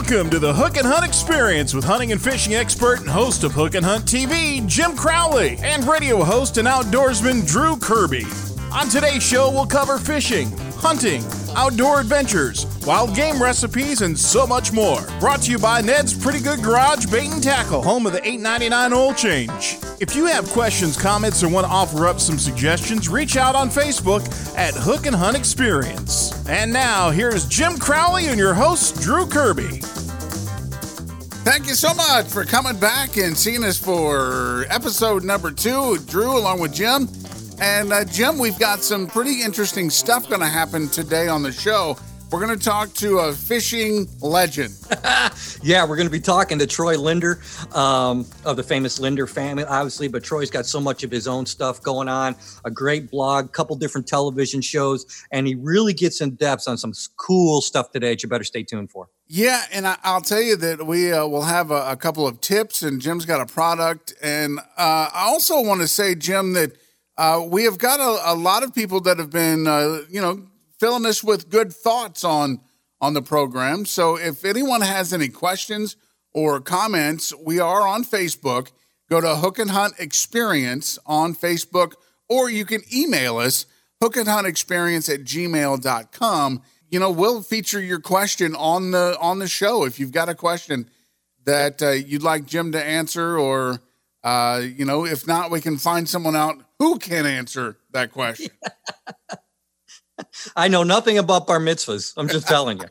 [0.00, 3.52] Welcome to the Hook and Hunt Experience with hunting and fishing expert and host of
[3.52, 8.24] Hook and Hunt TV, Jim Crowley, and radio host and outdoorsman Drew Kirby.
[8.72, 11.22] On today's show, we'll cover fishing, hunting,
[11.54, 15.02] outdoor adventures, wild game recipes, and so much more.
[15.20, 18.92] Brought to you by Ned's Pretty Good Garage Bait and Tackle, home of the $8.99
[18.96, 19.76] oil change.
[20.00, 23.68] If you have questions, comments, or want to offer up some suggestions, reach out on
[23.68, 24.22] Facebook
[24.56, 26.32] at Hook and Hunt Experience.
[26.48, 29.82] And now, here's Jim Crowley and your host, Drew Kirby.
[31.42, 36.36] Thank you so much for coming back and seeing us for episode number two, Drew,
[36.36, 37.08] along with Jim.
[37.58, 41.50] And uh, Jim, we've got some pretty interesting stuff going to happen today on the
[41.50, 41.96] show.
[42.30, 44.74] We're going to talk to a fishing legend.
[45.62, 47.40] yeah, we're going to be talking to Troy Lindner
[47.74, 50.08] um, of the famous Lindner family, obviously.
[50.08, 53.74] But Troy's got so much of his own stuff going on a great blog, couple
[53.76, 58.22] different television shows, and he really gets in depth on some cool stuff today that
[58.22, 59.08] you better stay tuned for.
[59.32, 62.40] Yeah, and I, will tell you that we uh, will have a, a, couple of
[62.40, 64.12] tips, and Jim's got a product.
[64.20, 66.72] And uh, I also want to say, Jim, that
[67.16, 70.48] uh, we have got a, a, lot of people that have been, uh, you know,
[70.80, 72.58] filling us with good thoughts on
[73.00, 73.86] on the program.
[73.86, 75.94] So if anyone has any questions
[76.34, 78.72] or comments, we are on Facebook.
[79.08, 81.92] Go to Hook and Hunt Experience on Facebook,
[82.28, 83.66] or you can email us,
[84.02, 86.62] Hook and Hunt Experience at gmail.com.
[86.90, 89.84] You know, we'll feature your question on the on the show.
[89.84, 90.90] If you've got a question
[91.44, 93.80] that uh, you'd like Jim to answer, or
[94.24, 98.50] uh, you know, if not, we can find someone out who can answer that question.
[100.56, 102.12] I know nothing about bar mitzvahs.
[102.16, 102.88] I'm just telling you.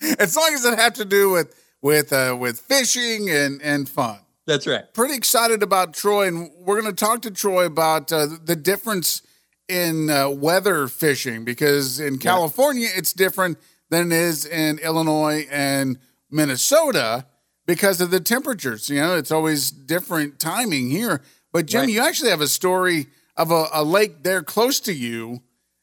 [0.18, 4.18] as long as it have to do with with uh, with fishing and and fun.
[4.46, 4.92] That's right.
[4.92, 9.22] Pretty excited about Troy, and we're going to talk to Troy about uh, the difference
[9.68, 12.98] in uh, weather fishing because in California yeah.
[12.98, 13.58] it's different
[13.90, 15.98] than it is in Illinois and
[16.30, 17.26] Minnesota
[17.66, 18.88] because of the temperatures.
[18.88, 21.22] You know, it's always different timing here.
[21.52, 21.90] But Jim, right.
[21.90, 23.06] you actually have a story
[23.36, 25.42] of a, a, lake there close to you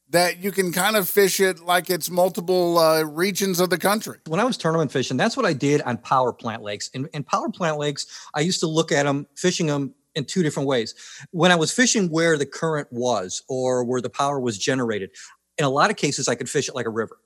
[0.09, 4.19] that you can kind of fish it like it's multiple uh, regions of the country.
[4.27, 6.89] When I was tournament fishing, that's what I did on power plant lakes.
[6.93, 8.05] And, and power plant lakes,
[8.35, 10.95] I used to look at them, fishing them in two different ways.
[11.31, 15.11] When I was fishing where the current was or where the power was generated,
[15.57, 17.19] in a lot of cases, I could fish it like a river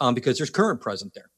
[0.00, 1.30] um, because there's current present there.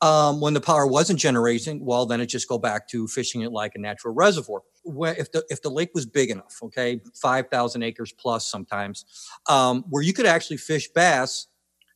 [0.00, 3.52] Um, when the power wasn't generating, well, then it just go back to fishing it
[3.52, 4.62] like a natural reservoir.
[4.84, 9.04] Where if the if the lake was big enough, okay, five thousand acres plus sometimes,
[9.48, 11.46] um, where you could actually fish bass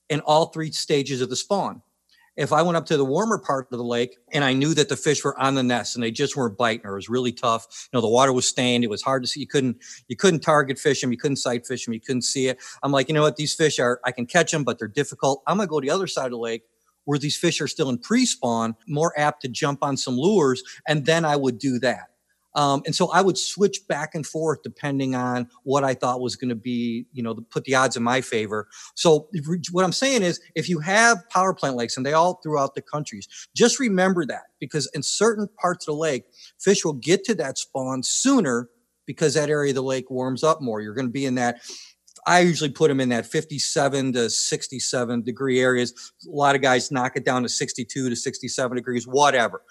[0.08, 1.82] in all three stages of the spawn.
[2.36, 4.88] If I went up to the warmer part of the lake and I knew that
[4.88, 7.32] the fish were on the nest and they just weren't biting or it was really
[7.32, 9.40] tough, you know, the water was stained, it was hard to see.
[9.40, 9.76] You couldn't,
[10.08, 12.58] you couldn't target fish them, you couldn't sight fish them, you couldn't see it.
[12.82, 15.42] I'm like, you know what, these fish are, I can catch them, but they're difficult.
[15.46, 16.62] I'm gonna go to the other side of the lake
[17.04, 21.04] where these fish are still in pre-spawn, more apt to jump on some lures, and
[21.04, 22.11] then I would do that.
[22.54, 26.36] Um, and so I would switch back and forth depending on what I thought was
[26.36, 28.68] going to be, you know, put the odds in my favor.
[28.94, 29.28] So
[29.70, 32.82] what I'm saying is, if you have power plant lakes, and they all throughout the
[32.82, 36.24] countries, just remember that because in certain parts of the lake,
[36.60, 38.68] fish will get to that spawn sooner
[39.06, 40.80] because that area of the lake warms up more.
[40.80, 41.60] You're going to be in that
[42.26, 46.12] I usually put them in that 57 to 67 degree areas.
[46.26, 49.62] A lot of guys knock it down to 62 to 67 degrees, whatever.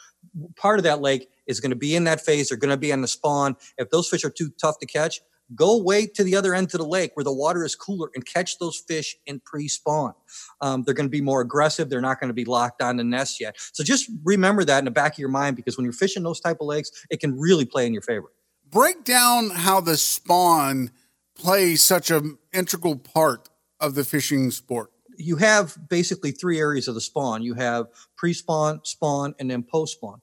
[0.56, 2.50] Part of that lake is going to be in that phase.
[2.50, 3.56] They're going to be on the spawn.
[3.78, 5.22] If those fish are too tough to catch,
[5.54, 8.26] go way to the other end of the lake where the water is cooler and
[8.26, 10.14] catch those fish in pre-spawn.
[10.62, 11.90] Um, they're going to be more aggressive.
[11.90, 13.56] They're not going to be locked on the nest yet.
[13.74, 16.40] So just remember that in the back of your mind because when you're fishing those
[16.40, 18.32] type of lakes, it can really play in your favor.
[18.72, 20.90] Break down how the spawn–
[21.42, 24.92] play such an integral part of the fishing sport?
[25.18, 27.42] You have basically three areas of the spawn.
[27.42, 30.22] You have pre-spawn, spawn, and then post-spawn.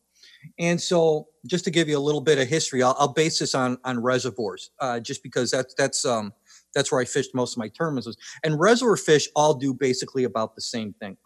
[0.58, 3.54] And so, just to give you a little bit of history, I'll, I'll base this
[3.54, 6.32] on on reservoirs, uh, just because that's that's um,
[6.74, 8.08] that's where I fished most of my tournaments.
[8.44, 11.16] And reservoir fish all do basically about the same thing.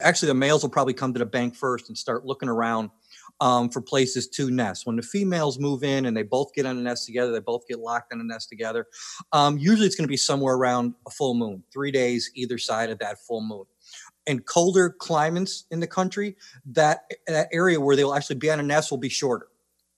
[0.00, 2.90] Actually, the males will probably come to the bank first and start looking around
[3.40, 4.86] um, for places to nest.
[4.86, 7.66] When the females move in and they both get on a nest together, they both
[7.68, 8.86] get locked on a nest together.
[9.32, 12.90] Um, usually it's going to be somewhere around a full moon, three days either side
[12.90, 13.64] of that full moon.
[14.26, 16.36] In colder climates in the country,
[16.66, 19.48] that, that area where they'll actually be on a nest will be shorter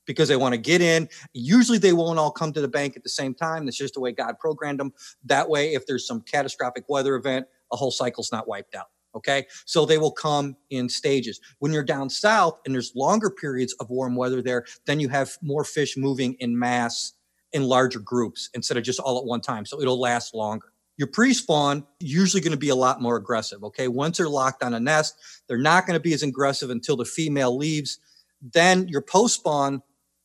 [0.07, 1.09] because they want to get in.
[1.33, 3.65] Usually they won't all come to the bank at the same time.
[3.65, 4.93] That's just the way God programmed them.
[5.25, 8.87] That way, if there's some catastrophic weather event, a whole cycle's not wiped out.
[9.15, 9.47] Okay.
[9.65, 11.41] So they will come in stages.
[11.61, 15.37] When you're down south and there's longer periods of warm weather there, then you have
[15.41, 17.13] more fish moving in mass
[17.53, 19.65] in larger groups instead of just all at one time.
[19.65, 20.74] So it'll last longer.
[20.97, 23.65] Your pre-spawn usually going to be a lot more aggressive.
[23.65, 25.17] Okay, once they're locked on a nest,
[25.49, 27.99] they're not going to be as aggressive until the female leaves.
[28.41, 29.83] Then your post-spawn,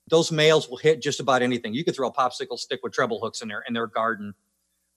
[0.10, 1.74] those males will hit just about anything.
[1.74, 4.34] You could throw a popsicle stick with treble hooks in there in their garden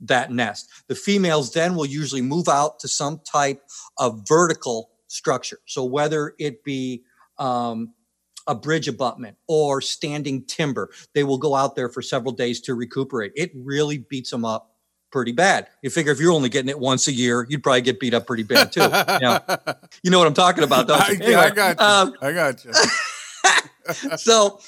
[0.00, 0.68] that nest.
[0.88, 3.62] The females then will usually move out to some type
[3.98, 5.58] of vertical structure.
[5.66, 7.04] So whether it be
[7.38, 7.94] um,
[8.46, 12.74] a bridge abutment or standing timber, they will go out there for several days to
[12.74, 13.32] recuperate.
[13.36, 14.71] It really beats them up
[15.12, 15.68] pretty bad.
[15.82, 18.26] You figure if you're only getting it once a year, you'd probably get beat up
[18.26, 18.80] pretty bad too.
[18.80, 19.40] you, know,
[20.02, 21.14] you know what I'm talking about, don't you?
[21.22, 21.86] Anyway, I got you.
[21.86, 22.72] Um, I got you.
[24.16, 24.60] so,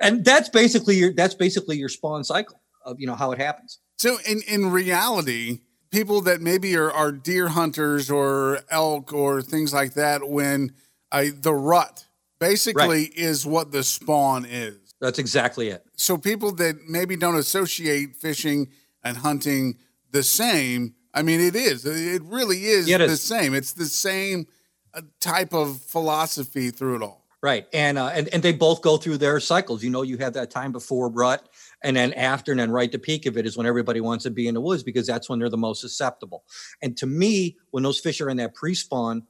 [0.00, 3.78] and that's basically your that's basically your spawn cycle of you know how it happens.
[3.96, 5.60] So in in reality,
[5.90, 10.74] people that maybe are, are deer hunters or elk or things like that, when
[11.12, 12.06] uh, the rut
[12.38, 13.14] basically right.
[13.14, 14.76] is what the spawn is.
[15.00, 15.84] That's exactly it.
[15.96, 18.68] So people that maybe don't associate fishing
[19.02, 19.78] and hunting
[20.14, 21.84] the same, I mean, it is.
[21.84, 23.20] It really is it the is.
[23.20, 23.52] same.
[23.52, 24.46] It's the same
[24.94, 27.26] uh, type of philosophy through it all.
[27.42, 29.84] Right, and uh, and and they both go through their cycles.
[29.84, 31.46] You know, you have that time before rut,
[31.82, 34.30] and then after, and then right to peak of it is when everybody wants to
[34.30, 36.44] be in the woods because that's when they're the most susceptible.
[36.80, 39.26] And to me, when those fish are in that pre-spawn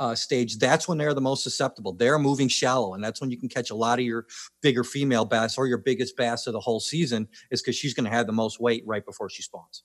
[0.00, 1.92] uh, stage, that's when they're the most susceptible.
[1.92, 4.24] They're moving shallow, and that's when you can catch a lot of your
[4.62, 8.06] bigger female bass or your biggest bass of the whole season, is because she's going
[8.06, 9.82] to have the most weight right before she spawns.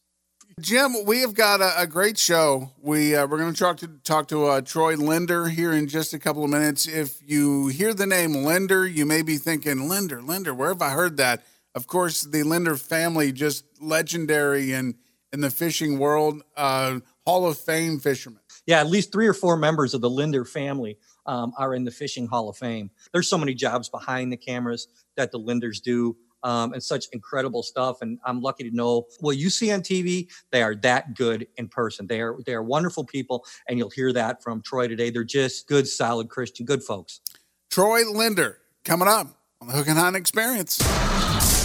[0.59, 2.71] Jim, we have got a, a great show.
[2.81, 6.13] We uh, we're going to talk to talk to uh, Troy Lindner here in just
[6.13, 6.87] a couple of minutes.
[6.87, 10.53] If you hear the name Lindner, you may be thinking Lindner, Lindner.
[10.53, 11.43] Where have I heard that?
[11.75, 14.95] Of course, the Lindner family, just legendary in
[15.33, 18.39] in the fishing world, uh, Hall of Fame fishermen.
[18.67, 21.91] Yeah, at least three or four members of the Lindner family um, are in the
[21.91, 22.91] Fishing Hall of Fame.
[23.11, 24.87] There's so many jobs behind the cameras
[25.17, 28.01] that the Lindners do um, and such incredible stuff.
[28.01, 31.67] And I'm lucky to know what you see on TV, they are that good in
[31.67, 32.07] person.
[32.07, 35.09] They are they are wonderful people, and you'll hear that from Troy today.
[35.09, 37.21] They're just good, solid Christian, good folks.
[37.69, 39.27] Troy Lindner coming up
[39.61, 40.77] on the Hook and Hunt Experience.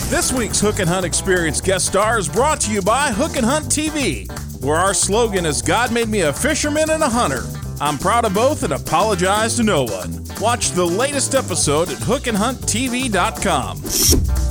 [0.09, 3.45] This week's Hook and Hunt Experience guest star is brought to you by Hook and
[3.45, 4.27] Hunt TV,
[4.63, 7.43] where our slogan is God made me a fisherman and a hunter.
[7.81, 10.25] I'm proud of both and apologize to no one.
[10.41, 14.48] Watch the latest episode at hookandhunttv.com.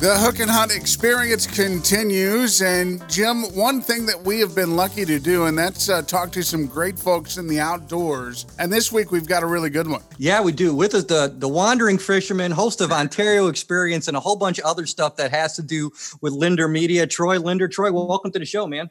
[0.00, 2.62] The Hook and Hunt experience continues.
[2.62, 6.32] And Jim, one thing that we have been lucky to do, and that's uh, talk
[6.32, 8.46] to some great folks in the outdoors.
[8.58, 10.00] And this week we've got a really good one.
[10.16, 10.74] Yeah, we do.
[10.74, 14.64] With us, the, the Wandering Fisherman, host of Ontario Experience, and a whole bunch of
[14.64, 15.90] other stuff that has to do
[16.22, 17.06] with Lindner Media.
[17.06, 17.68] Troy Lindner.
[17.68, 18.88] Troy, well, welcome to the show, man.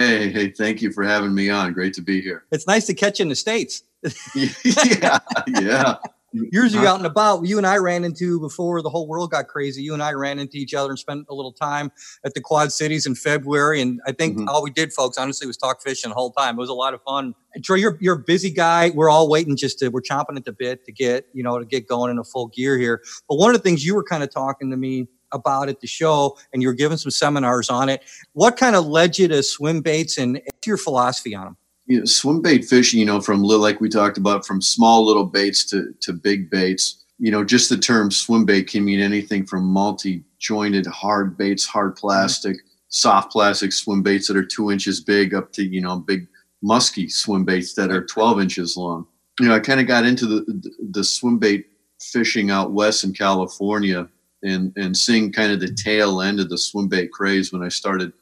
[0.00, 1.72] Hey, hey, thank you for having me on.
[1.74, 2.42] Great to be here.
[2.50, 3.84] It's nice to catch you in the States.
[4.34, 5.20] yeah,
[5.60, 5.94] yeah
[6.32, 9.48] years ago out and about you and i ran into before the whole world got
[9.48, 11.90] crazy you and i ran into each other and spent a little time
[12.24, 14.48] at the quad cities in february and i think mm-hmm.
[14.48, 16.56] all we did folks honestly was talk fishing the whole time.
[16.56, 17.34] It was a lot of fun.
[17.54, 18.90] And troy you're, you're a busy guy.
[18.94, 21.64] We're all waiting just to we're chomping at the bit to get you know to
[21.64, 23.02] get going in a full gear here.
[23.28, 25.86] But one of the things you were kind of talking to me about at the
[25.86, 29.44] show and you were giving some seminars on it what kind of led you to
[29.44, 31.56] swim baits and your philosophy on them
[31.90, 35.24] you know, swim bait fishing, you know, from like we talked about, from small little
[35.26, 39.44] baits to, to big baits, you know, just the term swim bait can mean anything
[39.44, 42.68] from multi jointed hard baits, hard plastic, mm-hmm.
[42.90, 46.28] soft plastic swim baits that are two inches big up to, you know, big
[46.62, 49.04] musky swim baits that are 12 inches long.
[49.40, 51.66] You know, I kind of got into the, the, the swim bait
[52.00, 54.08] fishing out west in California
[54.44, 57.68] and, and seeing kind of the tail end of the swim bait craze when I
[57.68, 58.12] started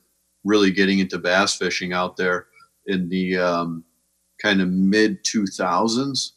[0.42, 2.46] really getting into bass fishing out there
[2.88, 3.84] in the um,
[4.42, 6.32] kind of mid 2000s,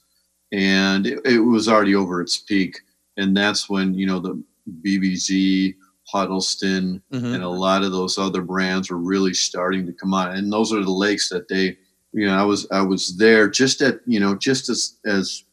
[0.51, 2.79] and it, it, was already over its peak.
[3.17, 4.41] And that's when you know the
[4.85, 5.75] BBZ,
[6.07, 7.33] Huddleston, mm-hmm.
[7.33, 10.35] and a lot of those other brands were really starting to come on.
[10.35, 11.77] And those are the lakes that they,
[12.13, 15.43] you know, I was I was there just at you know just as as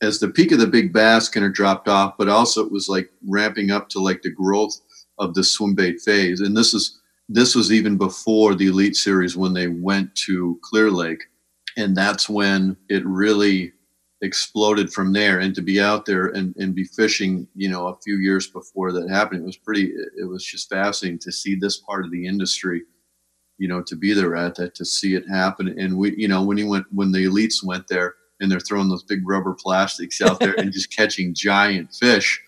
[0.00, 2.88] as the peak of the big bass kind of dropped off, but also it was
[2.88, 4.80] like ramping up to like the growth
[5.18, 6.40] of the swim bait phase.
[6.40, 10.90] And this is this was even before the Elite Series when they went to Clear
[10.90, 11.24] Lake.
[11.76, 13.72] And that's when it really
[14.22, 15.38] exploded from there.
[15.38, 18.92] And to be out there and, and be fishing, you know, a few years before
[18.92, 22.26] that happened, it was pretty, it was just fascinating to see this part of the
[22.26, 22.82] industry,
[23.58, 25.78] you know, to be there at that, to see it happen.
[25.78, 28.88] And we, you know, when he went, when the elites went there and they're throwing
[28.88, 32.40] those big rubber plastics out there and just catching giant fish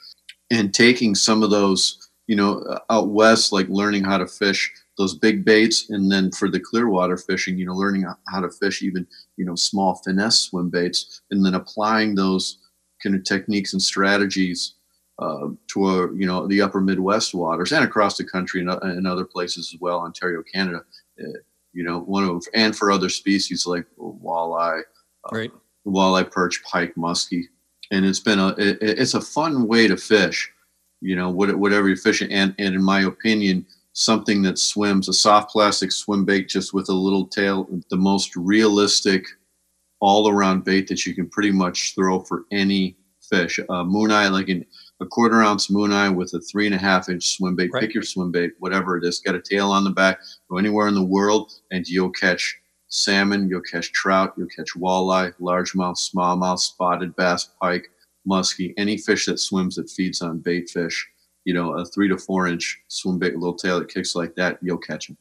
[0.51, 2.00] and taking some of those,
[2.31, 6.31] you know, uh, out west, like learning how to fish those big baits, and then
[6.31, 9.05] for the clear water fishing, you know, learning how to fish even,
[9.37, 12.59] you know, small finesse swim baits, and then applying those
[13.03, 14.75] kind of techniques and strategies
[15.19, 19.09] uh, to uh, you know the upper Midwest waters and across the country and, and
[19.09, 20.83] other places as well, Ontario, Canada.
[21.21, 21.41] Uh,
[21.73, 24.83] you know, one of and for other species like walleye,
[25.25, 25.51] uh, right,
[25.85, 27.47] walleye, perch, pike, muskie,
[27.91, 30.49] and it's been a it, it's a fun way to fish.
[31.01, 35.51] You know, whatever you're fishing, and and in my opinion, something that swims a soft
[35.51, 39.25] plastic swim bait just with a little tail, the most realistic
[40.01, 43.61] all around bait that you can pretty much throw for any fish.
[43.69, 44.65] Uh, moon eye, like an
[45.01, 47.71] a quarter ounce moon eye with a three and a half inch swim bait.
[47.73, 47.81] Right.
[47.81, 49.19] Pick your swim bait, whatever it is.
[49.19, 50.21] Got a tail on the back.
[50.51, 53.49] Go anywhere in the world, and you'll catch salmon.
[53.49, 54.35] You'll catch trout.
[54.37, 57.91] You'll catch walleye, largemouth, smallmouth, spotted bass, pike,
[58.29, 61.09] muskie, any fish that swims that feeds on bait fish.
[61.45, 64.59] You know, a three to four inch swim bait, little tail that kicks like that,
[64.63, 65.17] you'll catch them.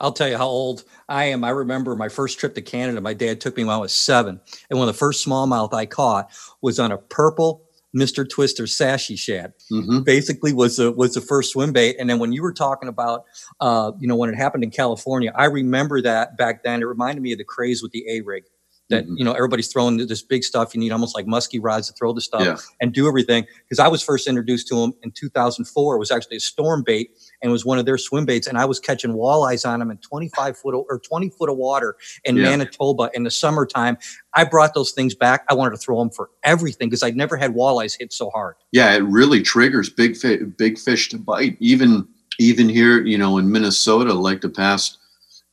[0.00, 1.44] I'll tell you how old I am.
[1.44, 3.00] I remember my first trip to Canada.
[3.00, 5.86] My dad took me when I was seven, and one of the first smallmouth I
[5.86, 8.28] caught was on a purple Mr.
[8.28, 9.52] Twister Sassy Shad.
[9.70, 10.00] Mm-hmm.
[10.00, 11.96] Basically, was the was the first swim bait.
[11.98, 13.24] And then when you were talking about,
[13.60, 16.82] uh, you know, when it happened in California, I remember that back then.
[16.82, 18.44] It reminded me of the craze with the A rig
[18.90, 19.14] that mm-hmm.
[19.16, 20.74] you know everybody's throwing this big stuff.
[20.74, 22.56] You need almost like musky rods to throw the stuff yeah.
[22.80, 23.46] and do everything.
[23.62, 25.94] Because I was first introduced to them in 2004.
[25.94, 27.10] It was actually a storm bait
[27.42, 29.90] and it was one of their swim baits, and I was catching walleyes on them
[29.90, 32.44] in 25 foot or 20 foot of water in yeah.
[32.44, 33.96] Manitoba in the summertime.
[34.34, 35.44] I brought those things back.
[35.48, 38.56] I wanted to throw them for everything because I'd never had walleyes hit so hard.
[38.72, 41.56] Yeah, it really triggers big fi- big fish to bite.
[41.60, 42.06] Even
[42.38, 44.98] even here, you know, in Minnesota, like the past,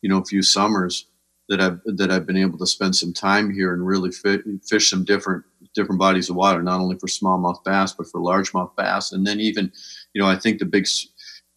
[0.02, 1.06] you know, few summers
[1.52, 4.90] that I've that I've been able to spend some time here and really fit, fish
[4.90, 5.44] some different
[5.76, 9.42] different bodies of water, not only for smallmouth bass but for largemouth bass, and then
[9.42, 9.70] even,
[10.14, 10.88] you know, I think the big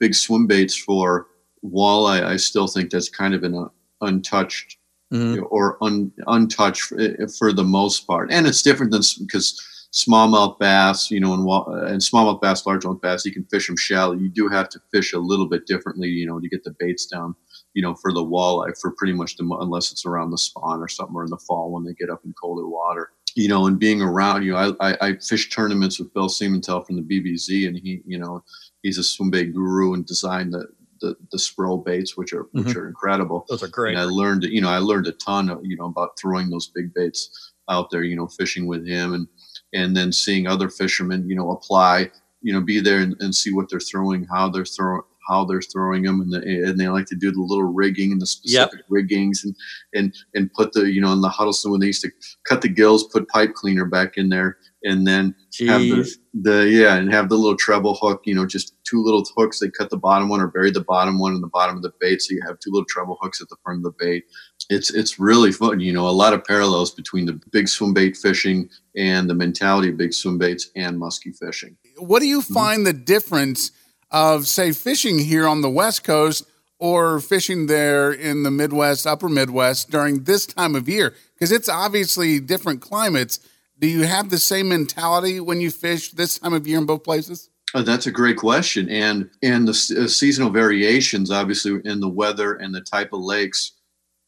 [0.00, 1.28] big swim baits for
[1.64, 3.70] walleye, I still think that's kind of an
[4.00, 4.78] untouched
[5.12, 5.44] mm-hmm.
[5.48, 10.58] or un, untouched for, eh, for, the most part, and it's different than because smallmouth
[10.58, 14.14] bass, you know, and, and smallmouth bass, largemouth bass, you can fish them shallow.
[14.14, 17.06] You do have to fish a little bit differently, you know, to get the baits
[17.06, 17.36] down
[17.74, 20.88] you know, for the walleye for pretty much the unless it's around the spawn or
[20.88, 23.10] something or in the fall when they get up in colder water.
[23.36, 26.86] You know, and being around you, know, I, I, I fish tournaments with Bill Siemantel
[26.86, 28.44] from the BBZ, and he, you know,
[28.82, 30.68] he's a swim bait guru and designed the
[31.00, 32.64] the, the Spro baits, which are mm-hmm.
[32.64, 33.44] which are incredible.
[33.48, 33.96] Those are great.
[33.96, 36.68] And I learned, you know, I learned a ton, of, you know, about throwing those
[36.68, 39.28] big baits out there, you know, fishing with him, and
[39.72, 42.10] and then seeing other fishermen, you know, apply,
[42.42, 45.60] you know, be there and, and see what they're throwing, how they're throwing, how they're
[45.60, 46.38] throwing them, and, the,
[46.68, 48.86] and they like to do the little rigging and the specific yep.
[48.88, 49.54] riggings, and
[49.94, 52.10] and and put the you know in the Huddleston when they used to
[52.48, 55.68] cut the gills, put pipe cleaner back in there, and then Jeez.
[55.68, 59.24] have the, the yeah, and have the little treble hook, you know, just two little
[59.36, 59.58] hooks.
[59.58, 61.92] They cut the bottom one or bury the bottom one in the bottom of the
[62.00, 64.24] bait, so you have two little treble hooks at the front of the bait.
[64.70, 68.16] It's it's really fun, you know, a lot of parallels between the big swim bait
[68.16, 71.76] fishing and the mentality of big swim baits and musky fishing.
[71.98, 72.54] What do you mm-hmm.
[72.54, 72.98] find mm-hmm.
[72.98, 73.72] the difference?
[74.14, 76.44] Of, say, fishing here on the West Coast
[76.78, 81.14] or fishing there in the Midwest, upper Midwest during this time of year?
[81.34, 83.40] Because it's obviously different climates.
[83.80, 87.02] Do you have the same mentality when you fish this time of year in both
[87.02, 87.50] places?
[87.74, 89.72] Oh, that's a great question, and and the
[90.04, 93.72] uh, seasonal variations, obviously, in the weather and the type of lakes,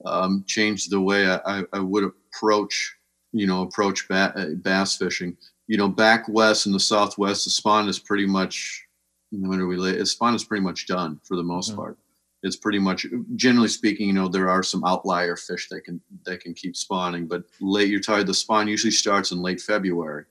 [0.05, 2.97] um, change the way I, I, would approach,
[3.31, 5.37] you know, approach ba- uh, bass fishing.
[5.69, 8.86] You know, back west in the Southwest, the spawn is pretty much
[9.31, 10.05] when are we late?
[10.07, 11.81] Spawn is pretty much done for the most mm-hmm.
[11.81, 11.99] part.
[12.43, 16.41] It's pretty much, generally speaking, you know, there are some outlier fish that can that
[16.41, 18.27] can keep spawning, but late you're tired.
[18.27, 20.27] The spawn usually starts in late February,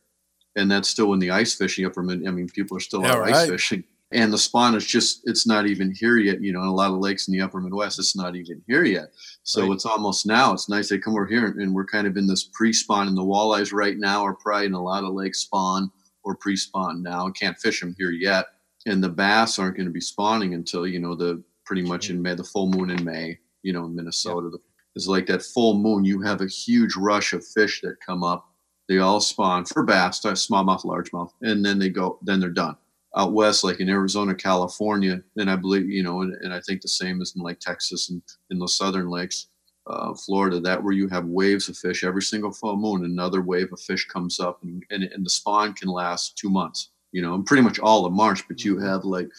[0.56, 2.26] and that's still when the ice fishing upper mid.
[2.26, 3.34] I mean, people are still yeah, out right.
[3.34, 6.42] ice fishing, and the spawn is just it's not even here yet.
[6.42, 8.86] You know, in a lot of lakes in the upper Midwest, it's not even here
[8.86, 9.08] yet.
[9.44, 9.72] So right.
[9.72, 10.54] it's almost now.
[10.54, 13.10] It's nice they come over here, and we're kind of in this pre-spawn.
[13.10, 15.92] And the walleyes right now are probably in a lot of lakes spawn
[16.24, 17.30] or pre-spawn now.
[17.32, 18.46] Can't fish them here yet
[18.86, 22.22] and the bass aren't going to be spawning until you know the pretty much in
[22.22, 23.40] May, the full moon in May.
[23.64, 24.60] You know, in Minnesota, yeah.
[24.96, 26.06] it's like that full moon.
[26.06, 28.48] You have a huge rush of fish that come up.
[28.88, 32.20] They all spawn for bass, smallmouth, largemouth, and then they go.
[32.22, 32.78] Then they're done.
[33.18, 36.82] Out west, like in Arizona, California, and I believe you know, and, and I think
[36.82, 39.48] the same is in like Texas and in the southern lakes.
[39.88, 43.72] Uh, Florida, that where you have waves of fish every single full moon, another wave
[43.72, 47.34] of fish comes up, and, and, and the spawn can last two months you know,
[47.34, 48.86] and pretty much all of March, but you mm-hmm.
[48.86, 49.30] have like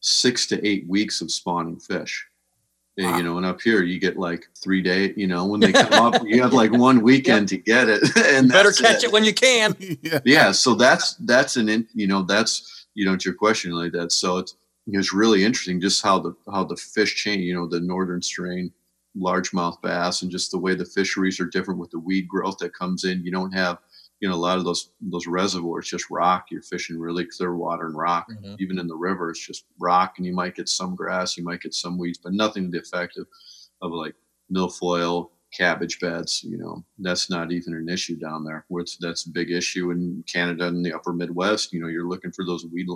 [0.00, 2.26] six to eight weeks of spawning fish.
[2.98, 3.16] Wow.
[3.16, 5.14] You know, and up here you get like three days.
[5.16, 7.60] You know, when they come up, you have like one weekend yep.
[7.60, 8.02] to get it,
[8.34, 9.04] and you better catch it.
[9.04, 9.12] it.
[9.12, 9.76] when you can.
[10.02, 10.18] yeah.
[10.24, 14.10] yeah, so that's that's an you know that's you know to your question like that.
[14.10, 14.56] So it's
[14.88, 17.42] it's really interesting just how the how the fish change.
[17.42, 18.72] You know, the northern strain
[19.16, 22.74] largemouth bass and just the way the fisheries are different with the weed growth that
[22.74, 23.24] comes in.
[23.24, 23.78] You don't have
[24.20, 26.46] you know a lot of those those reservoirs just rock.
[26.50, 28.26] You're fishing really clear water and rock.
[28.30, 28.56] Mhm.
[28.60, 31.62] Even in the river, it's just rock, and you might get some grass, you might
[31.62, 33.26] get some weeds, but nothing to the effect of,
[33.82, 34.14] of like
[34.52, 36.44] milfoil, cabbage beds.
[36.44, 38.64] You know, that's not even an issue down there.
[38.68, 41.72] Where it's that's a big issue in Canada and the Upper Midwest.
[41.72, 42.88] You know, you're looking for those weed,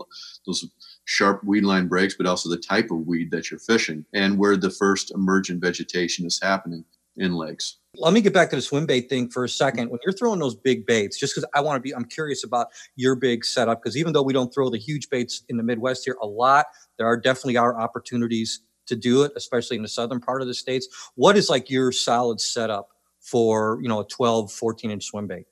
[0.46, 0.68] those
[1.06, 4.56] sharp weed line breaks, but also the type of weed that you're fishing and where
[4.56, 6.84] the first emergent vegetation is happening
[7.16, 7.78] in lakes.
[7.96, 9.88] Let me get back to the swim bait thing for a second.
[9.88, 12.68] When you're throwing those big baits, just because I want to be, I'm curious about
[12.96, 13.80] your big setup.
[13.82, 16.66] Because even though we don't throw the huge baits in the Midwest here a lot,
[16.98, 20.54] there are definitely are opportunities to do it, especially in the southern part of the
[20.54, 20.88] states.
[21.14, 22.88] What is like your solid setup
[23.20, 25.46] for you know a 12, 14 inch swim bait?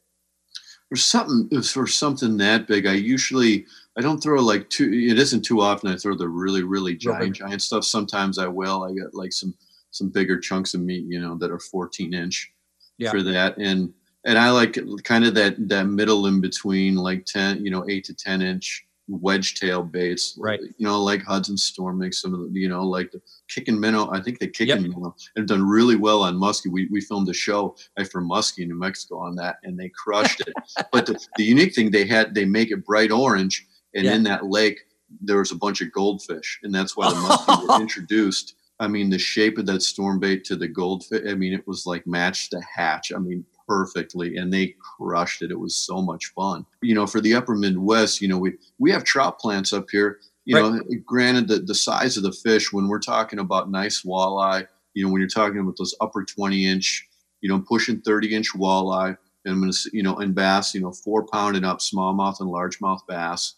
[0.88, 3.66] For something for something that big, I usually
[3.96, 4.92] I don't throw like too.
[4.92, 5.90] It isn't too often.
[5.90, 7.84] I throw the really really giant giant stuff.
[7.84, 8.84] Sometimes I will.
[8.84, 9.54] I got like some
[9.92, 12.52] some bigger chunks of meat, you know, that are 14 inch
[12.98, 13.10] Yeah.
[13.12, 13.92] for that, and
[14.24, 18.04] and I like kind of that that middle in between, like 10, you know, eight
[18.04, 20.60] to 10 inch wedge tail baits, Right.
[20.60, 24.08] You know, like Hudson Storm makes some of the, you know, like the kicking minnow.
[24.12, 24.54] I think the Yep.
[24.54, 26.70] kicking minnow have done really well on muskie.
[26.70, 27.76] We we filmed a show
[28.10, 30.54] for muskie in New Mexico on that, and they crushed it.
[30.92, 34.14] but the, the unique thing they had, they make it bright orange, and Yeah.
[34.14, 34.78] in that lake
[35.20, 38.54] there was a bunch of goldfish, and that's why the muskie were introduced.
[38.82, 41.22] I mean, the shape of that storm bait to the goldfish.
[41.30, 43.12] I mean, it was like matched the hatch.
[43.14, 45.52] I mean, perfectly, and they crushed it.
[45.52, 46.66] It was so much fun.
[46.80, 50.18] You know, for the Upper Midwest, you know, we we have trout plants up here.
[50.46, 54.66] You know, granted the the size of the fish when we're talking about nice walleye.
[54.94, 57.08] You know, when you're talking about those upper 20 inch,
[57.40, 60.90] you know, pushing 30 inch walleye, and I'm gonna, you know, and bass, you know,
[60.90, 63.54] four pound and up, smallmouth and largemouth bass.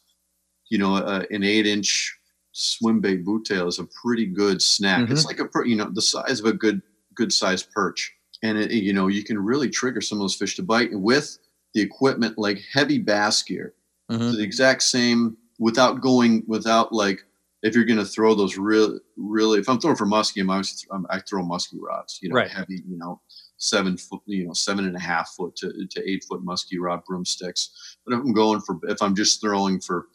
[0.69, 2.14] You know, uh, an eight inch
[2.54, 5.11] swim bait boot tail is a pretty good snack.
[5.11, 6.80] It's like a, you know, the size of a good
[7.14, 10.56] good sized perch, and it, you know, you can really trigger some of those fish
[10.56, 11.37] to bite with
[11.75, 13.75] the equipment like heavy bass gear
[14.11, 14.37] Mhm.
[14.37, 17.25] the exact same without going without like
[17.62, 20.84] if you're going to throw those real really if i'm throwing for muskie i'm always
[20.92, 22.50] I'm, i throw muskie rods you know Right.
[22.50, 23.20] heavy you know
[23.56, 27.00] seven foot you know seven and a half foot to, to eight foot muskie rod
[27.06, 30.06] broomsticks but if i'm going for if i'm just throwing for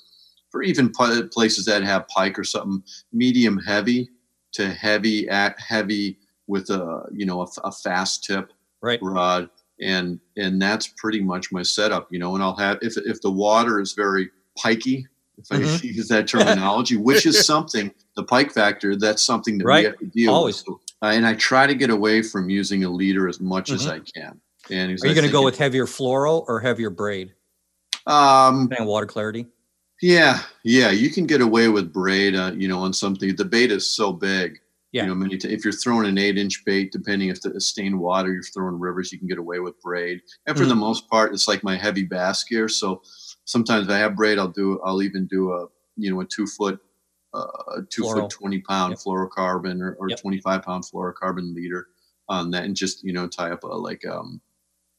[0.51, 2.83] for even places that have pike or something
[3.13, 4.09] medium heavy
[4.53, 8.99] to heavy at heavy with a you know a, a fast tip Right.
[9.01, 9.49] rod
[9.81, 13.29] and and that's pretty much my setup you know and i'll have if if the
[13.31, 15.03] water is very pikey
[15.37, 15.83] if i Mhm.
[15.95, 19.79] use that terminology which is something the pike factor that's something that Right.
[19.81, 20.63] we have to deal Always.
[20.65, 23.85] with uh, and i try to get away from using a leader as much as
[23.85, 23.91] Mhm.
[23.91, 27.33] i can and Are you going to go with heavier fluoro or heavier braid?
[28.07, 29.45] um on water clarity.
[30.01, 33.71] Yeah yeah you can get away with braid uh, you know on something the bait
[33.71, 34.59] is so big
[34.91, 35.03] Yeah.
[35.03, 37.99] you know many t- if you're throwing an eight inch bait depending if the stained
[37.99, 40.79] water you're throwing rivers you can get away with braid and for the Mm-hmm.
[40.79, 43.01] most part it's like my heavy bass gear so
[43.45, 46.47] sometimes if i have braid i'll do i'll even do a you know a two
[46.47, 46.79] foot
[47.33, 48.13] uh two Fluoro.
[48.21, 48.99] foot 20 pound Yep.
[48.99, 50.21] fluorocarbon or, or Yep.
[50.21, 51.87] 25 pound fluorocarbon leader
[52.29, 54.39] on that and just you know tie up a like um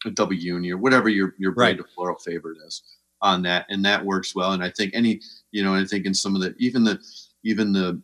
[0.07, 1.87] a double uni or whatever your your braid Right.
[1.87, 2.83] to fluoro favorite is
[3.23, 4.53] on that and that works well.
[4.53, 5.21] And i think any
[5.53, 6.99] you know i think in some of the even the
[7.45, 8.01] even the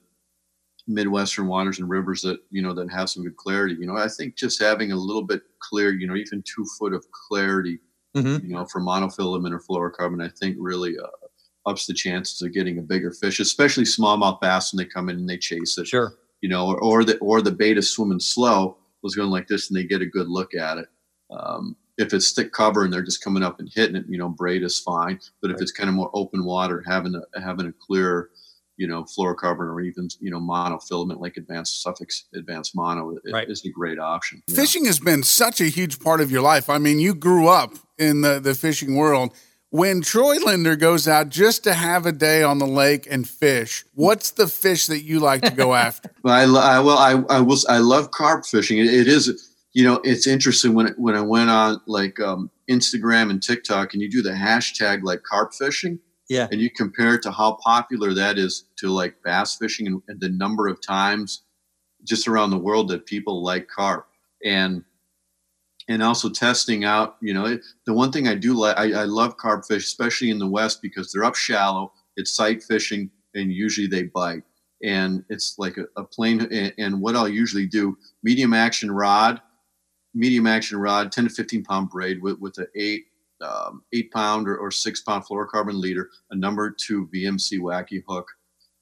[0.88, 4.06] midwestern waters and rivers that you know that have some good clarity you know i
[4.06, 7.80] think just having a little bit clear you know even two foot of clarity
[8.14, 12.52] hmm you know for monofilament or fluorocarbon i think really uh, ups the chances of
[12.52, 15.88] getting a bigger fish especially smallmouth bass when they come in and they chase it.
[15.88, 16.14] Sure.
[16.40, 19.70] you know or, or the or the bait is swimming slow was going like this
[19.70, 20.88] and they get a good look at it.
[21.30, 24.28] Um, if it's thick cover and they're just coming up and hitting it you know
[24.28, 25.62] braid is fine but if Right.
[25.62, 28.30] it's kind of more open water having a having a clear
[28.76, 33.48] you know fluorocarbon or even you know monofilament like advanced Sufix advanced mono i- Right.
[33.50, 34.56] is a great option Yeah.
[34.56, 36.68] Fishing has been such a huge part of your life.
[36.68, 39.32] I mean, you grew up in the, the fishing world.
[39.70, 43.84] When Troy Lindner goes out just to have a day on the lake and fish,
[43.94, 46.10] what's the fish that you like to go after?
[46.22, 46.42] Well, I,
[46.76, 48.78] I well, I, I was, I love carp fishing.
[48.78, 49.45] It, it is,
[49.76, 53.92] you know, it's interesting when it, when I went on like um, Instagram and TikTok,
[53.92, 55.98] and you do the hashtag like carp fishing,
[56.30, 56.48] Yeah.
[56.50, 60.18] and you compare it to how popular that is to like bass fishing and, and
[60.18, 61.42] the number of times
[62.04, 64.06] just around the world that people like carp,
[64.42, 64.82] and
[65.88, 67.16] and also testing out.
[67.20, 70.30] You know, it, the one thing I do like, I, I love carp fish, especially
[70.30, 71.92] in the West because they're up shallow.
[72.16, 74.42] It's sight fishing, and usually they bite
[74.82, 79.40] and it's like a, a plain and, and what i'll usually do medium action rod
[80.16, 83.04] medium action rod 10 to 15 pound braid with, with an eight
[83.42, 88.26] um, eight pound or, or six pound fluorocarbon leader a number two vmc wacky hook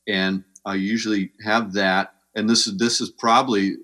[0.07, 3.77] and i usually have that and this is this is probably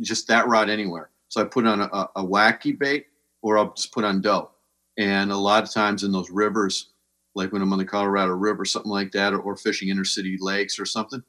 [0.00, 3.06] just that rod anywhere so i put on a, a, wacky bait
[3.42, 4.50] or i'll just put on dough
[4.98, 6.92] And a lot of times in those rivers,
[7.34, 10.78] like when I'm on the Colorado River, something like that, or, or fishing intercity lakes
[10.78, 11.22] or something.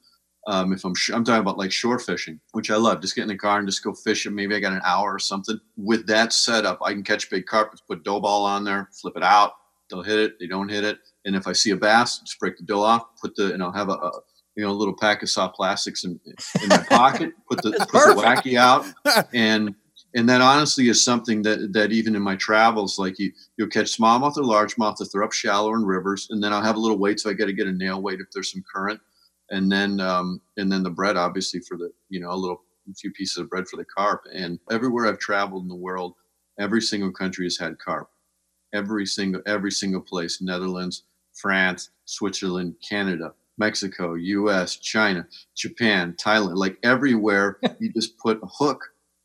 [0.48, 3.24] Um, if I'm sh- I'm talking about like shore fishing, which I love, just get
[3.24, 4.34] in the car and just go fishing.
[4.34, 5.60] Maybe I got an hour or something.
[5.76, 7.76] With that setup, I can catch big carp.
[7.88, 9.54] Put dough ball on there, flip it out.
[9.90, 10.40] They'll hit it.
[10.40, 11.00] They don't hit it.
[11.26, 13.06] And if I see a bass, just break the dough off.
[13.22, 14.12] Put the and I'll have a, a
[14.56, 16.20] you know a little pack of soft plastics in
[16.64, 17.34] in my pocket.
[17.50, 18.86] Put the put the wacky out
[19.34, 19.76] and
[20.16, 23.98] and that honestly is something that that even in my travels, like you you'll catch
[23.98, 26.98] smallmouth or largemouth if they're up shallow in rivers, and then I'll have a little
[26.98, 29.00] weight, so I got to get a nail weight if there's some current,
[29.50, 32.94] and then um, and then the bread obviously for the you know a little a
[32.94, 34.24] few pieces of bread for the carp.
[34.34, 36.14] And everywhere I've traveled in the world,
[36.60, 38.10] every single country has had carp,
[38.74, 46.78] every single every single place, Netherlands, France, Switzerland, Canada, Mexico, U.S., China, Japan, Thailand, like
[46.84, 48.82] everywhere, you just put a hook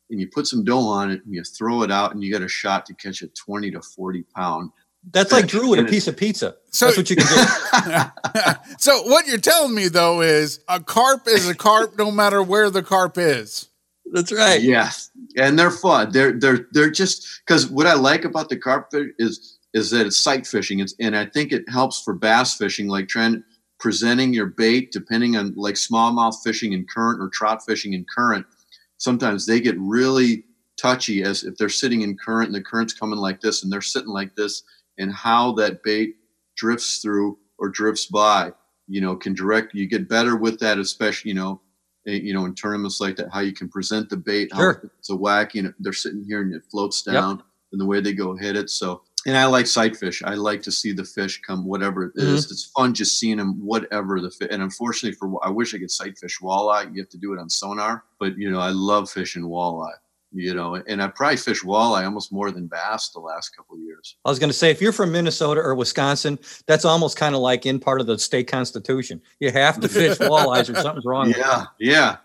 [0.09, 2.41] and you put some dough on it and you throw it out and you get
[2.41, 4.71] a shot to catch a 20 to 40 pound.
[5.11, 6.55] That's like Drew with a piece of pizza.
[6.71, 8.53] So, That's what you can do.
[8.77, 12.69] so what you're telling me though is a carp is a carp no matter where
[12.69, 13.67] the carp is.
[14.11, 14.61] That's right.
[14.61, 15.11] Yes.
[15.37, 16.11] And they're fun.
[16.11, 20.17] They're they're they're just because what I like about the carp is is that it's
[20.17, 20.79] sight fishing.
[20.79, 23.43] It's and I think it helps for bass fishing, like trying
[23.79, 28.45] presenting your bait depending on like smallmouth fishing in current or trout fishing in current
[28.97, 30.45] sometimes they get really
[30.77, 33.81] touchy as if they're sitting in current and the current's coming like this and they're
[33.81, 34.63] sitting like this
[34.97, 36.15] and how that bait
[36.55, 38.51] drifts through or drifts by
[38.87, 41.61] you know can direct you get better with that especially you know
[42.07, 44.73] eh, you know in tournaments like that how you can present the bait sure.
[44.73, 47.45] how it's a wacky and they're sitting here and it floats down yep.
[47.71, 50.21] and the way they go hit it so and I like sight fish.
[50.23, 52.45] I like to see the fish come, whatever it is.
[52.45, 52.51] Mm-hmm.
[52.51, 54.49] It's fun just seeing them, whatever the fish.
[54.51, 56.93] And unfortunately, for I wish I could sight fish walleye.
[56.93, 59.93] You have to do it on sonar, but you know, I love fishing walleye.
[60.33, 63.81] You know, and I probably fish walleye almost more than bass the last couple of
[63.81, 64.17] years.
[64.25, 67.41] I was going to say, if you're from Minnesota or Wisconsin, that's almost kind of
[67.41, 69.21] like in part of the state constitution.
[69.39, 71.33] You have to fish walleyes, or something's wrong.
[71.37, 72.17] Yeah, yeah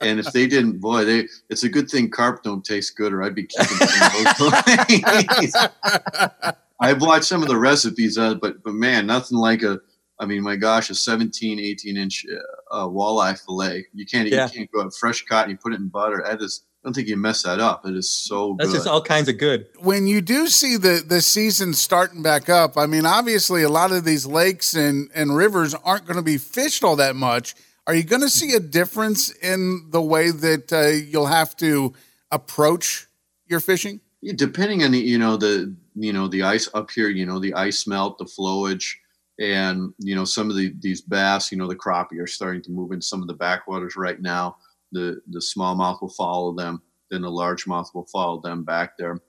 [0.00, 3.22] and if they didn't, boy, they it's a good thing carp don't taste good, or
[3.22, 3.76] I'd be keeping.
[6.80, 9.80] I've watched some of the recipes, uh, but but man, nothing like a.
[10.20, 12.24] I mean, my gosh, a 17, 18 inch
[12.70, 13.86] uh, walleye fillet.
[13.92, 14.46] You can't yeah.
[14.46, 16.22] you can't go out fresh caught and you put it in butter.
[16.24, 17.86] That is, I don't think you mess that up.
[17.86, 18.52] It is so.
[18.52, 18.58] Good.
[18.58, 18.76] That's good.
[18.76, 19.68] just all kinds of good.
[19.78, 23.90] When you do see the the season starting back up, I mean, obviously a lot
[23.90, 27.54] of these lakes and and rivers aren't going to be fished all that much.
[27.86, 31.94] Are you going to see a difference in the way that uh, you'll have to
[32.30, 33.06] approach
[33.46, 34.00] your fishing?
[34.20, 37.38] Yeah, depending on the you know the you know the ice up here, you know
[37.38, 38.92] the ice melt, the flowage,
[39.40, 42.70] and you know some of the these bass, you know the crappie are starting to
[42.70, 44.56] move into some of the backwaters right now.
[44.94, 46.80] The the smallmouth will follow them,
[47.10, 49.20] then the largemouth will follow them back there,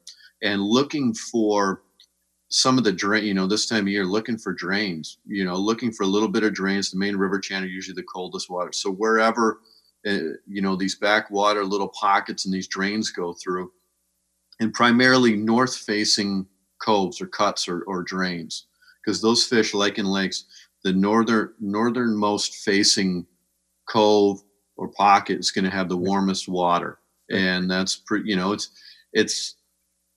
[0.42, 1.82] and looking for
[2.50, 5.56] some of the drain, you know, this time of year, looking for drains, you know,
[5.56, 6.92] looking for a little bit of drains.
[6.92, 8.72] The main river channel usually the coldest water.
[8.72, 9.60] So wherever,
[10.08, 13.72] uh, you know, these backwater little pockets and these drains go through,
[14.60, 16.46] and primarily north facing
[16.80, 18.68] coves or cuts or, or drains,
[19.04, 20.46] because those fish, like in lakes,
[20.84, 23.26] the northern northernmost facing
[23.90, 24.42] cove
[24.78, 28.30] or pocket is going to have the warmest water, and that's pretty.
[28.30, 28.70] You know, it's
[29.14, 29.56] it's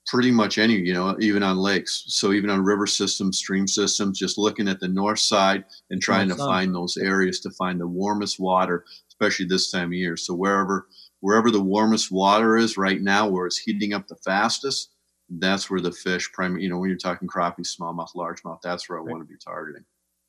[0.08, 2.04] pretty much any, you know, even on lakes.
[2.08, 6.28] So even on river systems, stream systems, just looking at the north side and trying
[6.28, 6.48] north to side.
[6.48, 10.16] find those areas to find the warmest water, especially this time of year.
[10.16, 10.88] So wherever
[11.20, 14.90] wherever the warmest water is right now, where it's heating up the fastest,
[15.28, 18.98] that's where the fish, prime, you know, when you're talking crappie, smallmouth, largemouth, that's where
[18.98, 19.10] I right.
[19.10, 19.84] want to be targeting.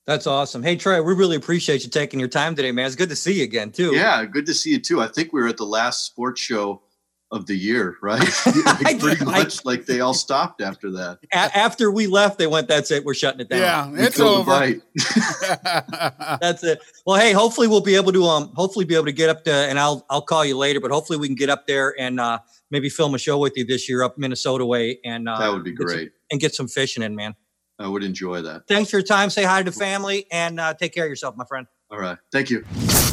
[0.10, 0.64] That's awesome.
[0.64, 2.88] Hey Trey, we really appreciate you taking your time today, man.
[2.88, 3.94] It's good to see you again too.
[3.94, 5.02] Yeah, good to see you too.
[5.02, 6.82] I think we were at the last sports show
[7.30, 8.20] of the year, right?
[8.84, 11.20] like pretty much like they all stopped after that.
[11.32, 13.60] A- after we left, they went, that's it, we're shutting it down.
[13.60, 14.50] Yeah, we it's over.
[16.42, 16.80] that's it.
[17.06, 19.54] Well, hey, hopefully we'll be able to um hopefully be able to get up to
[19.54, 22.40] and I'll I'll call you later, but hopefully we can get up there and uh
[22.72, 25.64] maybe film a show with you this year up Minnesota way and uh that would
[25.64, 26.10] be great.
[26.10, 27.36] Some, and get some fishing in, man.
[27.80, 28.68] I would enjoy that.
[28.68, 29.30] Thanks for your time.
[29.30, 31.66] Say hi to the family and uh, take care of yourself, my friend.
[31.90, 32.18] All right.
[32.32, 32.66] Thank you.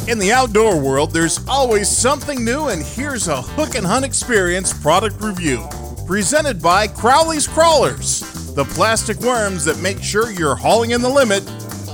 [0.07, 4.73] In the outdoor world, there's always something new, and here's a Hook and Hunt Experience
[4.73, 5.67] product review.
[6.05, 11.43] Presented by Crowley's Crawlers, the plastic worms that make sure you're hauling in the limit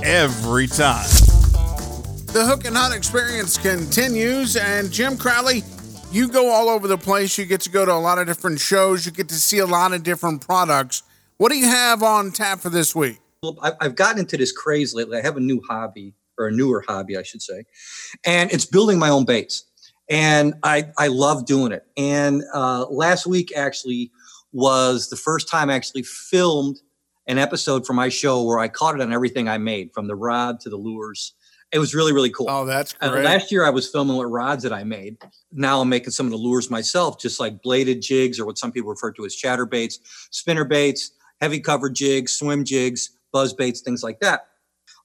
[0.04, 1.06] every time.
[2.32, 5.62] The Hook and Hunt Experience continues, and Jim Crowley,
[6.12, 7.38] you go all over the place.
[7.38, 9.66] You get to go to a lot of different shows, you get to see a
[9.66, 11.02] lot of different products.
[11.38, 13.18] What do you have on tap for this week?
[13.42, 15.18] Well, I've gotten into this craze lately.
[15.18, 17.64] I have a new hobby or a newer hobby, I should say.
[18.24, 19.64] And it's building my own baits.
[20.08, 21.84] And I, I love doing it.
[21.96, 24.10] And uh, last week, actually,
[24.52, 26.78] was the first time I actually filmed
[27.26, 30.14] an episode for my show where I caught it on everything I made, from the
[30.14, 31.32] rod to the lures.
[31.72, 32.46] It was really, really cool.
[32.48, 33.24] Oh, that's Uh, great.
[33.24, 35.16] last year I was filming with rods that I made.
[35.50, 38.70] Now I'm making some of the lures myself, just like bladed jigs or what some
[38.70, 39.98] people refer to as chatter baits,
[40.30, 44.46] spinner baits, heavy cover jigs, swim jigs, buzz baits, things like that.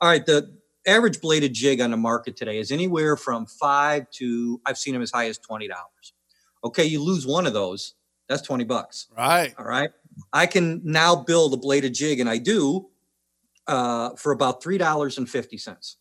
[0.01, 0.55] All right, the
[0.87, 5.01] average bladed jig on the market today is anywhere from five to I've seen them
[5.01, 6.13] as high as twenty dollars.
[6.63, 7.95] Okay, you lose one of those,
[8.27, 9.07] that's twenty bucks.
[9.15, 9.53] right.
[9.57, 9.91] All right.
[10.33, 12.89] I can now build a bladed jig, and I do
[13.67, 15.97] uh, for about three dollars and fifty cents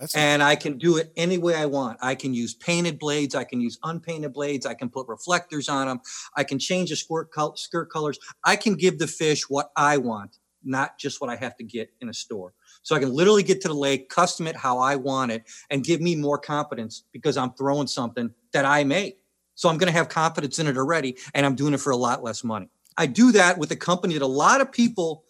[0.00, 1.98] that's and I can do it any way I want.
[2.00, 5.86] I can use painted blades, I can use unpainted blades, I can put reflectors on
[5.86, 6.00] them,
[6.34, 8.18] I can change the skirt, col- skirt colors.
[8.42, 11.90] I can give the fish what I want, not just what I have to get
[12.00, 12.54] in a store.
[12.82, 15.84] So I can literally get to the lake, custom it how I want it, and
[15.84, 19.16] give me more confidence because I'm throwing something that I made.
[19.54, 21.96] So I'm going to have confidence in it already, and I'm doing it for a
[21.96, 22.70] lot less money.
[22.96, 25.24] I do that with a company that a lot of people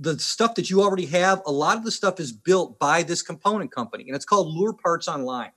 [0.00, 3.20] the stuff that you already have, a lot of the stuff is built by this
[3.20, 5.52] component company, and it's called Lure Parts Online.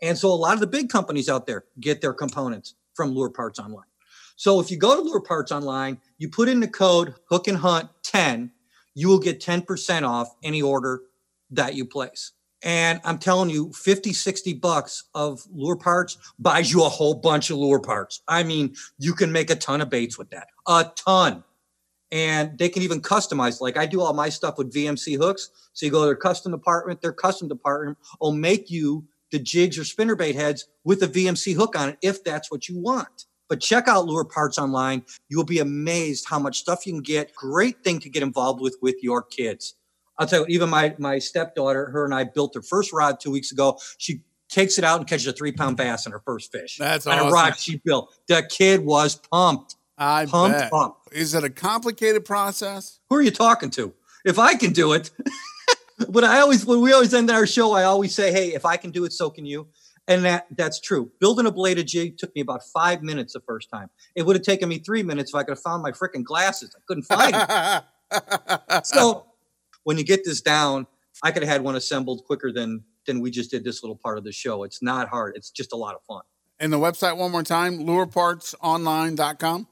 [0.00, 3.30] And so a lot of the big companies out there get their components from Lure
[3.30, 3.84] Parts Online.
[4.36, 7.58] So if you go to Lure Parts Online, you put in the code Hook and
[7.58, 8.50] Hunt 10,
[8.94, 11.02] you will get 10% off any order
[11.50, 12.32] that you place.
[12.62, 17.50] And I'm telling you, 50, 60 bucks of lure parts buys you a whole bunch
[17.50, 18.22] of lure parts.
[18.26, 21.44] I mean, you can make a ton of baits with that, a ton
[22.10, 23.60] and they can even customize.
[23.60, 25.50] Like I do all my stuff with VMC hooks.
[25.72, 29.78] So you go to their custom department, their custom department will make you the jigs
[29.78, 33.26] or spinnerbait heads with a VMC hook on it if that's what you want.
[33.48, 35.02] But check out Lure Parts online.
[35.28, 37.34] You will be amazed how much stuff you can get.
[37.34, 39.74] Great thing to get involved with with your kids.
[40.18, 43.30] I'll tell you, even my my stepdaughter, her and I built her first rod two
[43.30, 43.78] weeks ago.
[43.96, 46.76] She takes it out and catches a three pound bass on her first fish.
[46.78, 47.28] That's on awesome.
[47.28, 48.14] a rod she built.
[48.26, 50.72] The kid was pumped, I pumped bet.
[50.72, 51.08] up.
[51.12, 53.00] Is it a complicated process?
[53.10, 53.92] who are you talking to?
[54.24, 55.10] If I can do it,
[56.08, 58.76] but I always when we always end our show, I always say, "Hey, if I
[58.76, 59.68] can do it, so can you."
[60.06, 61.10] And that that's true.
[61.20, 63.90] Building a bladed jig took me about five minutes the first time.
[64.14, 66.74] It would have taken me three minutes if I could have found my freaking glasses.
[66.76, 68.82] I couldn't find them.
[68.84, 69.26] so
[69.84, 70.86] when you get this down,
[71.22, 74.18] I could have had one assembled quicker than than we just did this little part
[74.18, 74.62] of the show.
[74.64, 75.36] It's not hard.
[75.36, 76.22] It's just a lot of fun.
[76.60, 79.66] and the website one more time, lurepartsonline.com.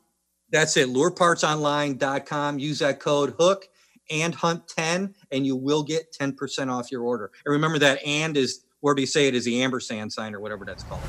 [0.50, 0.88] That's it.
[0.88, 2.58] Lurepartsonline.com.
[2.58, 3.68] Use that code hook
[4.10, 7.30] and hunt 10 and you will get 10% off your order.
[7.44, 10.40] And remember that and is where do you say it is the ampersand sign or
[10.40, 11.00] whatever that's called.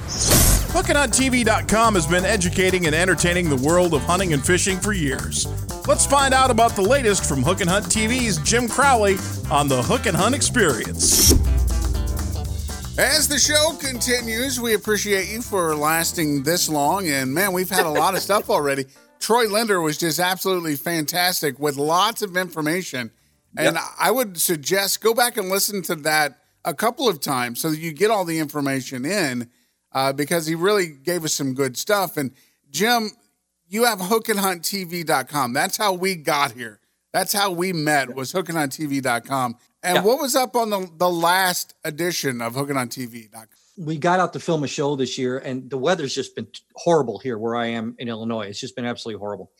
[0.73, 5.47] HookandHuntTV.com has been educating and entertaining the world of hunting and fishing for years.
[5.88, 9.17] Let's find out about the latest from Hook and Hunt TV's Jim Crowley
[9.52, 11.32] on the Hook and Hunt Experience.
[12.97, 17.08] As the show continues, we appreciate you for lasting this long.
[17.08, 18.86] And man, we've had a lot of stuff already.
[19.19, 23.12] Troy Lindner was just absolutely fantastic with lots of information.
[23.58, 27.71] And I would suggest go back and listen to that a couple of times so
[27.71, 29.49] that you get all the information in
[29.93, 32.17] uh, because he really gave us some good stuff.
[32.17, 32.32] And
[32.69, 33.10] Jim,
[33.67, 35.53] you have hookandhunttv.com.
[35.53, 36.80] That's how we got here.
[37.13, 39.58] That's how we met was hookandhunttv.com.
[39.84, 40.04] And Yeah.
[40.04, 43.46] what was up on the, the last edition of hookandhunttv.com?
[43.80, 47.20] We got out to film a show this year and the weather's just been horrible
[47.20, 48.48] here where I am in Illinois.
[48.48, 49.52] It's just been absolutely horrible.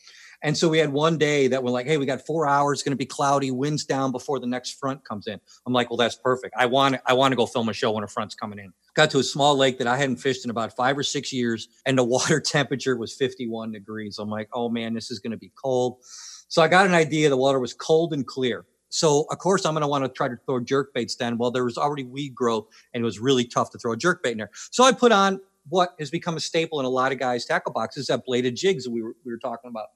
[0.42, 2.82] And so we had one day that we're like, hey, we got four hours, it's
[2.84, 5.40] gonna be cloudy, winds down before the next front comes in.
[5.66, 6.54] I'm like, well, that's perfect.
[6.56, 8.72] I want I want to go film a show when a front's coming in.
[8.94, 11.68] Got to a small lake that I hadn't fished in about five or six years,
[11.86, 14.18] and the water temperature was 51 degrees.
[14.20, 15.98] I'm like, oh man, this is gonna be cold.
[16.48, 17.28] So I got an idea.
[17.28, 18.64] The water was cold and clear.
[18.88, 21.38] So of course I'm gonna want to try to throw jerk baits then.
[21.38, 24.22] Well, there was already weed growth and it was really tough to throw a jerk
[24.22, 24.50] bait in there.
[24.70, 27.72] So I put on what has become a staple in a lot of guys' tackle
[27.72, 29.88] boxes, that bladed jigs that we were, we were talking about.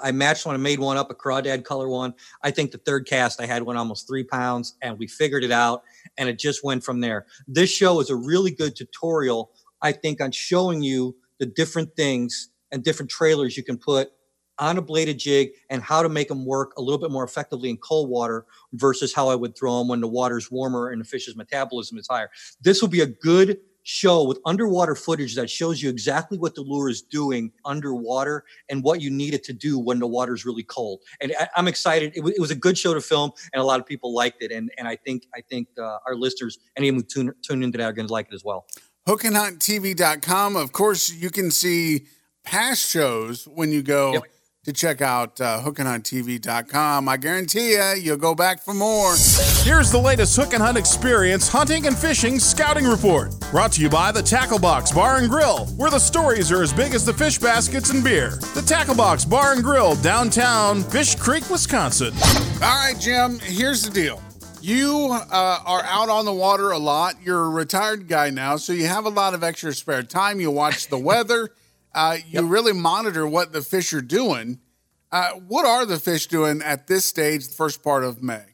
[0.00, 2.14] I matched one I made one up, a crawdad color one.
[2.42, 5.52] I think the third cast, I had one almost three pounds, and we figured it
[5.52, 5.82] out,
[6.16, 7.26] and it just went from there.
[7.46, 12.48] This show is a really good tutorial, I think, on showing you the different things
[12.72, 14.10] and different trailers you can put
[14.60, 17.68] on a bladed jig and how to make them work a little bit more effectively
[17.70, 21.04] in cold water versus how I would throw them when the water's warmer and the
[21.04, 22.30] fish's metabolism is higher.
[22.60, 26.60] This will be a good show with underwater footage that shows you exactly what the
[26.60, 30.62] lure is doing underwater and what you need it to do when the water's really
[30.62, 31.00] cold.
[31.22, 32.12] And I, I'm excited.
[32.14, 34.42] It, wa- it was a good show to film, and a lot of people liked
[34.42, 34.52] it.
[34.52, 37.62] And and I think I think uh, our listeners, any of them who tune tune
[37.62, 38.66] into that, are going to like it as well.
[39.08, 40.56] hookandhunttv.com.
[40.56, 42.06] Of course, you can see
[42.44, 44.24] past shows when you go Yep.
[44.64, 47.08] To check out uh, hookandhunttv.com.
[47.08, 49.14] I guarantee you, you'll go back for more.
[49.62, 53.32] Here's the latest Hook and Hunt Experience hunting and fishing scouting report.
[53.50, 56.74] Brought to you by the Tackle Box Bar and Grill, where the stories are as
[56.74, 58.38] big as the fish baskets and beer.
[58.54, 62.12] The Tackle Box Bar and Grill, downtown Fish Creek, Wisconsin.
[62.62, 64.22] All right, Jim, here's the deal.
[64.60, 67.14] You uh, are out on the water a lot.
[67.24, 70.38] You're a retired guy now, so you have a lot of extra spare time.
[70.38, 71.48] You watch the weather.
[71.94, 72.44] Uh, you yep.
[72.50, 74.60] really monitor what the fish are doing.
[75.12, 78.44] Uh, what are the fish doing at this stage, the first part of May?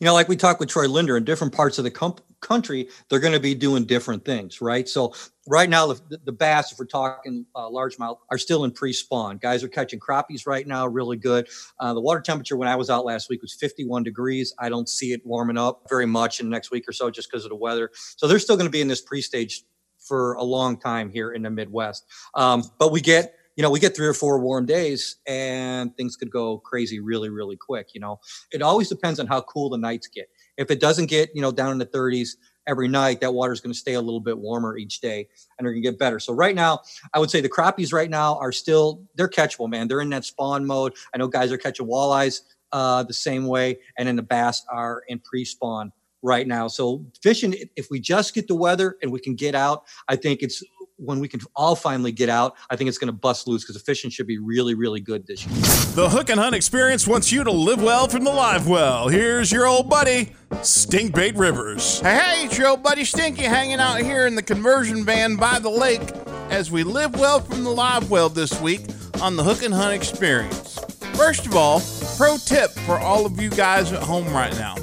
[0.00, 2.88] You know, like we talked with Troy Lindner in different parts of the com- country,
[3.08, 4.88] they're going to be doing different things, right?
[4.88, 5.14] So
[5.46, 9.38] right now, the, the bass, if we're talking uh, largemouth, are still in pre-spawn.
[9.38, 11.48] Guys are catching crappies right now, really good.
[11.80, 14.54] Uh, the water temperature when I was out last week was 51 degrees.
[14.58, 17.30] I don't see it warming up very much in the next week or so, just
[17.30, 17.90] because of the weather.
[18.16, 19.64] So they're still going to be in this pre-stage
[20.06, 22.06] for a long time here in the Midwest.
[22.34, 26.14] Um, but we get you know, we get three or four warm days and things
[26.14, 27.88] could go crazy really, really quick.
[27.94, 28.20] You know,
[28.52, 30.28] it always depends on how cool the nights get.
[30.58, 33.60] If it doesn't get, you know, down in the 30s every night, that water is
[33.60, 35.26] going to stay a little bit warmer each day
[35.58, 36.20] and they're going to get better.
[36.20, 36.80] So right now,
[37.14, 39.88] I would say the crappies right now are still, they're catchable, man.
[39.88, 40.92] They're in that spawn mode.
[41.14, 42.42] I know guys are catching walleyes
[42.72, 43.78] uh, the same way.
[43.96, 46.68] And then the bass are in pre-spawn right now.
[46.68, 50.42] So fishing, if we just get the weather and we can get out, I think
[50.42, 50.62] it's
[50.98, 53.74] when we can all finally get out, I think it's going to bust loose because
[53.74, 55.54] the fishing should be really, really good this year.
[55.94, 59.08] The Hook and Hunt Experience wants you to live well from the live well.
[59.08, 62.00] Here's your old buddy, Stinkbait Rivers.
[62.00, 65.58] Hey, hey, it's your old buddy Stinky hanging out here in the conversion van by
[65.58, 66.10] the lake
[66.50, 68.82] as we live well from the live well this week
[69.20, 70.78] on the Hook and Hunt Experience.
[71.14, 71.82] First of all,
[72.16, 74.76] pro tip for all of you guys at home right now.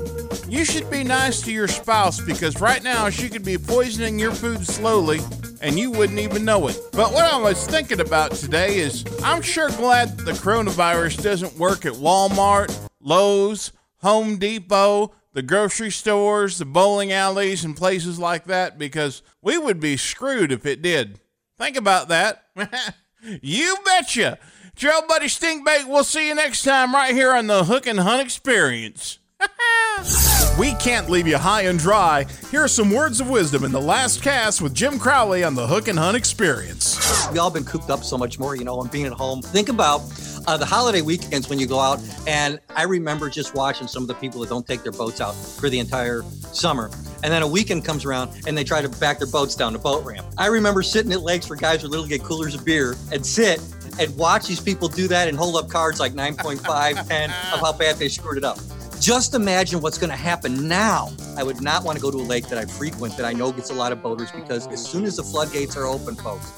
[0.54, 4.32] You should be nice to your spouse because right now she could be poisoning your
[4.32, 5.20] food slowly
[5.62, 6.80] and you wouldn't even know it.
[6.92, 11.88] But what I was thinking about today is I'm sure glad the coronavirus doesn't work
[11.88, 13.72] at Walmart, Lowe's,
[14.04, 19.80] Home Depot, the grocery stores, the bowling alleys, and places like that because we would
[19.80, 21.20] be screwed if it did.
[21.58, 22.44] Think about that.
[23.42, 24.38] you betcha.
[24.76, 28.22] Trail Buddy Stinkbait, we'll see you next time right here on the Hook and Hunt
[28.22, 29.18] Experience.
[30.58, 32.26] we can't leave you high and dry.
[32.52, 35.66] Here are some words of wisdom in the last cast with Jim Crowley on the
[35.66, 37.28] Hook and Hunt Experience.
[37.32, 39.42] We all been cooped up so much more, you know, and being at home.
[39.42, 40.02] Think about
[40.46, 44.08] uh, the holiday weekends when you go out, and I remember just watching some of
[44.08, 46.92] the people that don't take their boats out for the entire summer.
[47.24, 49.80] And then a weekend comes around and they try to back their boats down the
[49.80, 50.28] boat ramp.
[50.38, 53.60] I remember sitting at lakes where guys would literally get coolers of beer and sit
[54.00, 57.72] and watch these people do that and hold up cards like 9.5, 10 of how
[57.74, 58.60] bad they screwed it up.
[59.04, 61.12] Just imagine what's going to happen now.
[61.36, 63.52] I would not want to go to a lake that I frequent that I know
[63.52, 66.50] gets a lot of boaters because as soon as the floodgates are open, folks,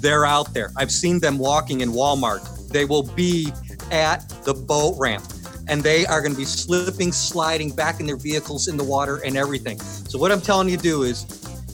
[0.00, 0.70] they're out there.
[0.76, 2.68] I've seen them walking in Walmart.
[2.68, 3.52] They will be
[3.90, 5.24] at the boat ramp
[5.66, 9.16] and they are going to be slipping, sliding back in their vehicles in the water
[9.24, 9.80] and everything.
[9.80, 11.24] So, what I'm telling you to do is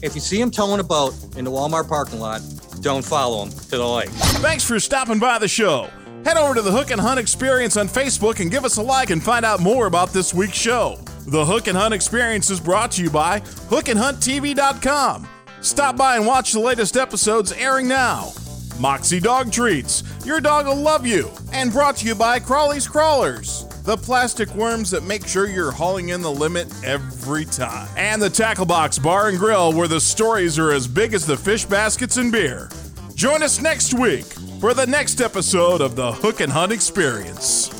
[0.01, 2.41] if you see them towing a boat in the Walmart parking lot,
[2.81, 4.09] don't follow them to the lake.
[4.09, 5.91] Thanks for stopping by the show.
[6.27, 9.11] Head over to the Hook and Hunt Experience on Facebook and give us a like
[9.11, 10.99] and find out more about this week's show.
[11.25, 15.25] The Hook and Hunt Experience is brought to you by hookandhunttv.com.
[15.61, 18.33] Stop by and watch the latest episodes airing now.
[18.77, 21.31] Moxie Dog Treats, your dog will love you.
[21.53, 26.09] And brought to you by Crawley's Crawlers, the plastic worms that make sure you're hauling
[26.09, 27.87] in the limit every time.
[27.95, 31.37] And the Tackle Box Bar and Grill, where the stories are as big as the
[31.37, 32.69] fish baskets and beer.
[33.15, 34.25] Join us next week
[34.59, 37.76] for the next episode of the Hook and Hunt Experience.